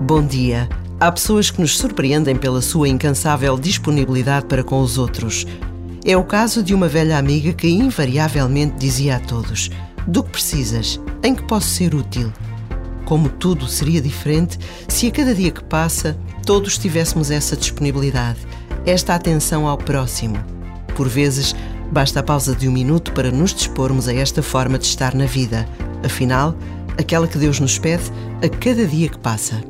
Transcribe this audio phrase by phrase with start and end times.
[0.00, 0.68] Bom dia.
[0.98, 5.46] Há pessoas que nos surpreendem pela sua incansável disponibilidade para com os outros.
[6.04, 9.70] É o caso de uma velha amiga que invariavelmente dizia a todos:
[10.06, 11.00] Do que precisas?
[11.22, 12.32] Em que posso ser útil?
[13.04, 14.58] Como tudo seria diferente
[14.88, 18.40] se a cada dia que passa todos tivéssemos essa disponibilidade,
[18.84, 20.36] esta atenção ao próximo.
[20.96, 21.54] Por vezes,
[21.92, 25.26] basta a pausa de um minuto para nos dispormos a esta forma de estar na
[25.26, 25.68] vida.
[26.04, 26.56] Afinal,
[26.98, 28.04] aquela que Deus nos pede
[28.42, 29.62] a cada dia que passa.